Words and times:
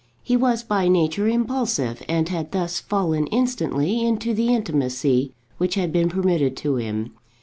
He 0.23 0.35
was 0.35 0.63
by 0.63 0.87
nature 0.87 1.27
impulsive, 1.27 2.01
and 2.09 2.27
had 2.27 2.53
thus 2.53 2.79
fallen 2.79 3.27
instantly 3.27 4.01
into 4.03 4.33
the 4.33 4.47
intimacy 4.47 5.31
which 5.59 5.75
had 5.75 5.93
been 5.93 6.09
permitted 6.09 6.57
to 6.57 6.77
him. 6.77 7.11